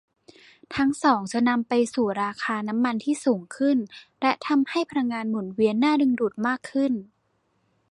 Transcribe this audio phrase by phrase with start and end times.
[0.75, 3.77] ทั้งสองจะนำไปสู่ราคาน้ำมันที่สูงขึ้น
[4.21, 6.93] และทำให้พลังงานหมุนเวียนน่าดึงดูดมากขึ้น